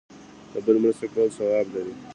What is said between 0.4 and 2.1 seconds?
د بل مرسته کول ثواب لري